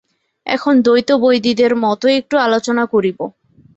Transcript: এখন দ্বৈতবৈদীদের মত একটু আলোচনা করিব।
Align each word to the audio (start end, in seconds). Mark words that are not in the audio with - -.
এখন 0.45 0.73
দ্বৈতবৈদীদের 0.81 1.71
মত 1.83 2.01
একটু 2.19 2.35
আলোচনা 2.37 2.83
করিব। 2.85 3.19